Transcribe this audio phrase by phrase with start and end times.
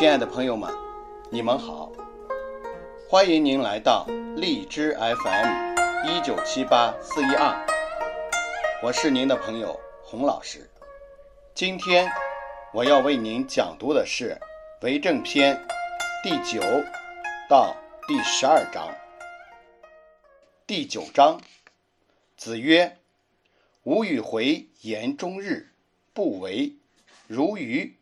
[0.00, 0.72] 亲爱的朋友们，
[1.30, 1.92] 你们好，
[3.06, 7.54] 欢迎您来到荔枝 FM 一九七八四一二，
[8.82, 10.70] 我是您的朋友洪老师。
[11.54, 12.10] 今天
[12.72, 14.40] 我要为您讲读的是
[14.86, 15.54] 《为政篇》
[16.24, 16.62] 第九
[17.46, 17.76] 到
[18.08, 18.88] 第十二章。
[20.66, 21.38] 第九章，
[22.38, 22.96] 子曰
[23.84, 25.74] ：“吾与回言终日，
[26.14, 26.76] 不为，
[27.26, 27.96] 如鱼。”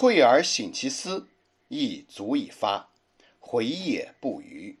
[0.00, 1.26] 退而省其思，
[1.66, 2.88] 亦足以发。
[3.40, 4.78] 回也不愚。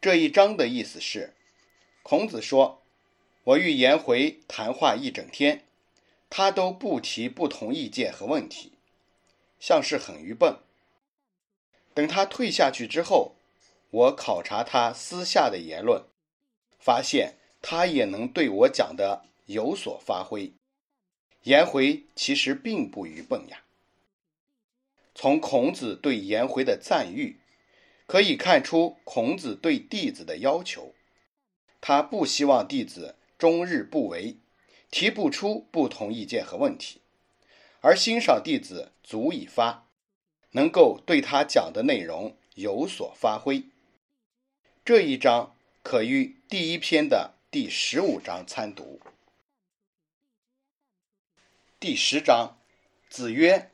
[0.00, 1.34] 这一章的意思是，
[2.02, 2.80] 孔子说
[3.44, 5.66] ：“我与颜回谈话一整天，
[6.30, 8.72] 他都不提不同意见和问题，
[9.58, 10.56] 像是很愚笨。
[11.92, 13.34] 等他退下去之后，
[13.90, 16.04] 我考察他私下的言论，
[16.78, 20.54] 发现他也能对我讲的有所发挥。
[21.42, 23.64] 颜回其实并不愚笨呀。”
[25.14, 27.40] 从孔子对颜回的赞誉，
[28.06, 30.94] 可以看出孔子对弟子的要求。
[31.80, 34.36] 他不希望弟子终日不为，
[34.90, 37.00] 提不出不同意见和问题，
[37.80, 39.86] 而欣赏弟子足以发，
[40.52, 43.64] 能够对他讲的内容有所发挥。
[44.84, 49.00] 这一章可与第一篇的第十五章参读。
[51.78, 52.58] 第十章，
[53.08, 53.70] 子曰。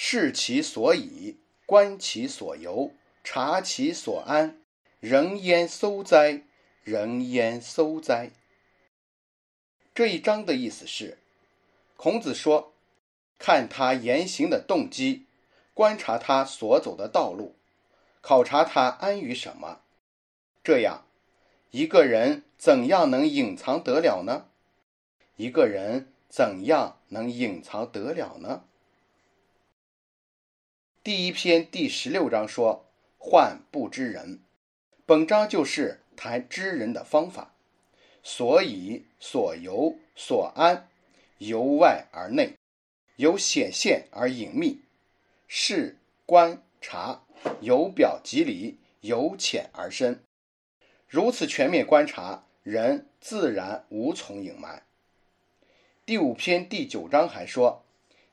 [0.00, 2.92] 视其所以，观其所由，
[3.24, 4.56] 察其所安，
[5.00, 6.44] 人焉搜哉？
[6.84, 8.30] 人焉搜哉？
[9.92, 11.18] 这一章的意思是，
[11.96, 12.72] 孔子说，
[13.40, 15.26] 看他言行的动机，
[15.74, 17.56] 观察他所走的道路，
[18.20, 19.80] 考察他安于什么。
[20.62, 21.06] 这样，
[21.72, 24.46] 一个人怎样能隐藏得了呢？
[25.34, 28.62] 一个人怎样能隐藏得了呢？
[31.08, 32.84] 第一篇第十六章说
[33.16, 34.40] “患不知人”，
[35.06, 37.54] 本章就是谈知人的方法。
[38.22, 40.86] 所以所由所安，
[41.38, 42.58] 由外而内，
[43.16, 44.82] 由显现而隐秘，
[45.46, 47.22] 视观察，
[47.62, 50.22] 由表及里，由浅而深。
[51.08, 54.82] 如此全面观察，人自然无从隐瞒。
[56.04, 57.82] 第五篇第九章还说：“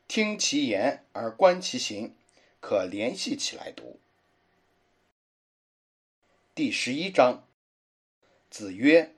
[0.10, 2.14] 听其言而观其行。”
[2.68, 4.00] 可联系起来读。
[6.56, 7.48] 第十一章，
[8.50, 9.14] 子曰：“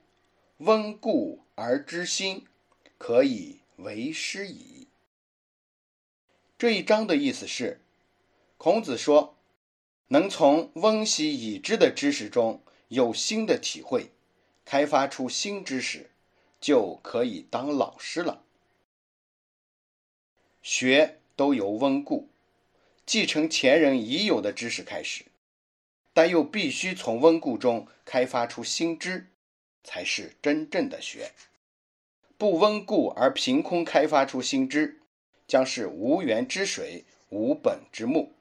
[0.58, 2.46] 温故而知新，
[2.98, 4.88] 可以为师矣。”
[6.58, 7.80] 这一章的意思是，
[8.58, 9.38] 孔子说，
[10.08, 14.10] 能从温习已知的知识中有新的体会，
[14.66, 16.10] 开发出新知识，
[16.60, 18.44] 就可以当老师了。
[20.60, 22.28] 学都由温故。
[23.08, 25.24] 继承前人已有的知识开始，
[26.12, 29.28] 但又必须从温故中开发出新知，
[29.82, 31.32] 才是真正的学。
[32.36, 35.00] 不温故而凭空开发出新知，
[35.46, 38.34] 将是无源之水，无本之木；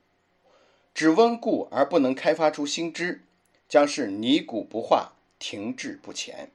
[0.94, 3.24] 只温故而不能开发出新知，
[3.70, 6.52] 将是泥古不化，停滞不前。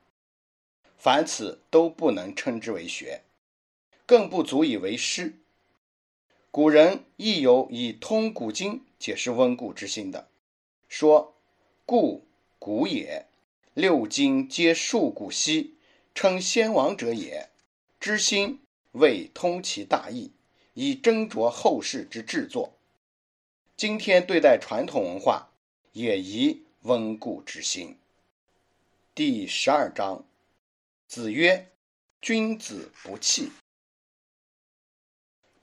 [0.99, 3.22] 凡此都不能称之为学，
[4.05, 5.39] 更不足以为师。
[6.53, 10.29] 古人亦有以通古今解释温故之心的，
[10.87, 11.35] 说
[11.87, 12.27] ：“故
[12.59, 13.27] 古也，
[13.73, 15.77] 六经皆述古稀，
[16.15, 17.49] 称先王者也。
[17.99, 20.31] 知心为通其大义，
[20.75, 22.75] 以斟酌后世之制作。
[23.75, 25.48] 今天对待传统文化，
[25.95, 27.97] 也宜温故知新。”
[29.15, 30.22] 第十二章，
[31.09, 31.71] 子曰
[32.21, 33.51] ：“君子不器。”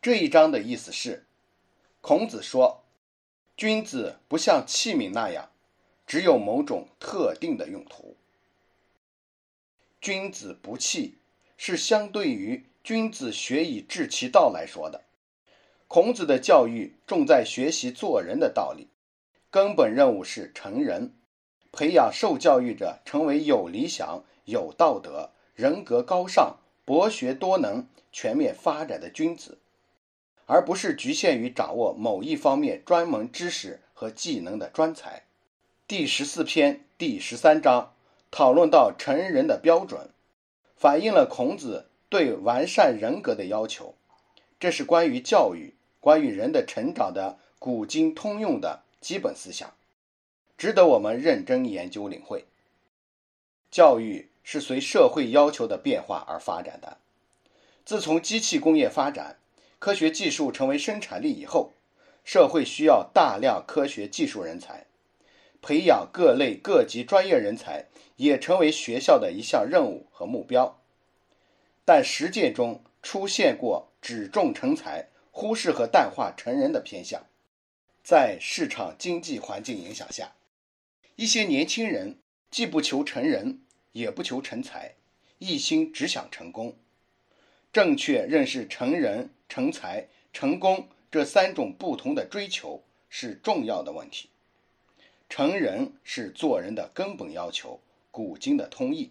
[0.01, 1.25] 这一章的意思是，
[1.99, 2.85] 孔子说，
[3.57, 5.49] 君子不像器皿那样，
[6.07, 8.15] 只有某种特定的用途。
[9.99, 11.17] 君子不器
[11.57, 15.03] 是相对于君子学以致其道来说的。
[15.89, 18.87] 孔子的教育重在学习做人的道理，
[19.51, 21.13] 根本任务是成人，
[21.73, 29.57] 培养受教育者成为有理想、有道德、人格高尚、博学多能、全面发展的君子。
[30.49, 35.25] 而不是局限于掌握某一方面专门知识和技能的专才。
[35.87, 37.93] 第十四篇第十三章
[38.31, 40.09] 讨论到成人的标准，
[40.75, 43.93] 反映了孔子对完善人格的要求。
[44.59, 49.71] 这是关于教育、关于人的成长的古今通用的基本思想，
[50.57, 52.45] 值得我们认真研究领会。
[53.69, 56.97] 教育是随社会要求的变化而发展的。
[57.85, 59.38] 自从机器工业发展，
[59.79, 61.71] 科学技术成为生产力以后，
[62.25, 64.85] 社会需要大量科学技术人才，
[65.61, 67.87] 培养各类各级专业人才
[68.17, 70.81] 也成为学校的一项任务和目标。
[71.85, 77.25] 但实践中出现过只重成才，忽视和淡化成人的偏向。
[78.03, 80.33] 在市场经济环境影响下，
[81.15, 82.19] 一些年轻人
[82.51, 83.61] 既不求成人，
[83.93, 84.95] 也不求成才，
[85.37, 86.77] 一心只想成功。
[87.71, 94.29] 正确认识成人、成才、成功这三种不同的追求是重要的问题。
[95.27, 97.81] 成人是做人的根本要求，
[98.11, 99.09] 古今的通义；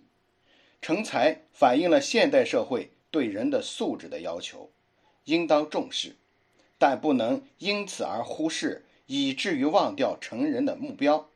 [0.81, 4.71] 成才反映了现代社会对人的素质的要求，
[5.25, 6.17] 应当重视，
[6.79, 11.29] 但不能因此而忽视，以至于忘掉成人的目标。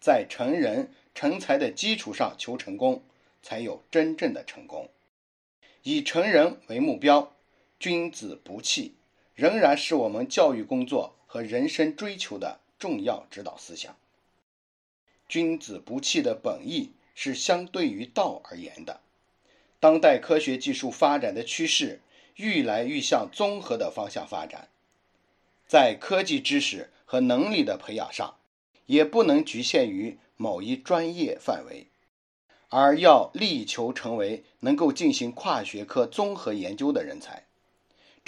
[0.00, 3.02] 在成人成才的基础上求成功，
[3.42, 4.88] 才有真正的成功。
[5.82, 7.32] 以成人为目标，
[7.80, 8.92] 君子不器，
[9.34, 13.96] 仍然是我们教育工作和人生追求的重要指导思想。
[15.26, 19.00] 君子不器的本意是相对于道而言的。
[19.78, 22.02] 当代科学技术发展的趋势
[22.36, 24.68] 愈来愈向综合的方向发展，
[25.66, 28.36] 在科技知识和能力的培养上，
[28.84, 31.86] 也不能局限于某一专业范围。
[32.68, 37.46] 而要力求成为能够进行跨学科综合研究的人才，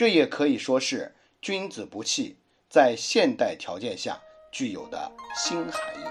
[0.02, 2.36] 这也可以说是“君子不器”
[2.68, 4.20] 在现代条件下
[4.50, 6.04] 具有的新含义。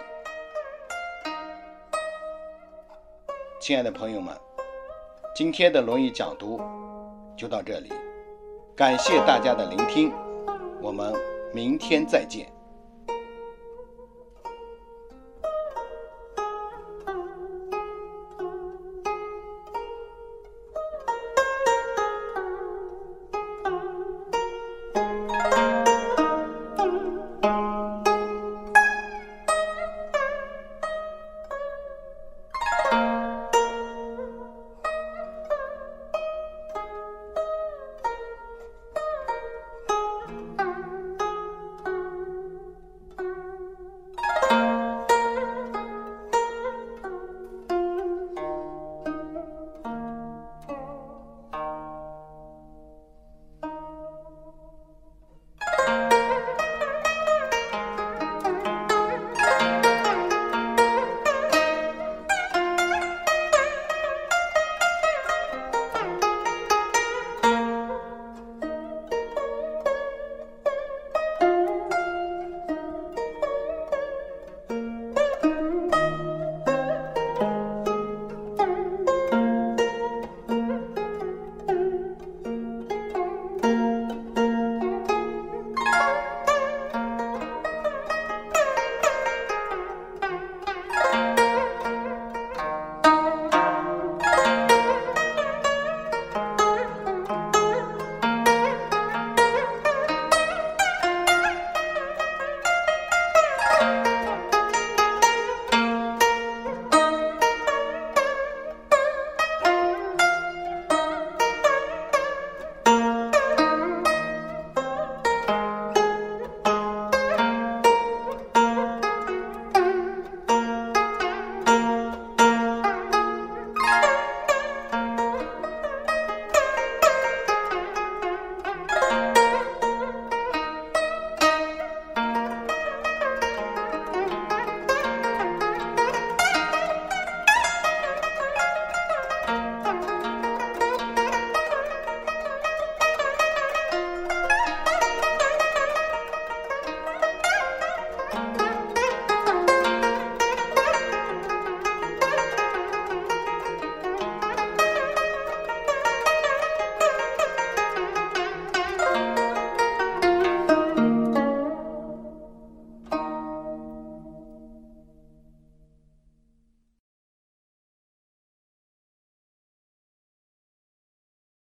[3.60, 4.34] 亲爱的朋友们，
[5.36, 6.62] 今天的《论语》讲读
[7.36, 7.92] 就到这里，
[8.78, 10.14] 感谢大家的聆听，
[10.82, 11.14] 我们
[11.54, 12.50] 明天再见。